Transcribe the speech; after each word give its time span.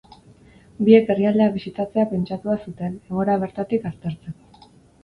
Biek 0.87 1.11
herrialdea 1.15 1.51
bisitatzea 1.59 2.07
pentsatua 2.15 2.59
zuten, 2.67 2.97
egoera 3.13 3.39
bertatik 3.47 3.89
aztertzeko. 3.93 4.69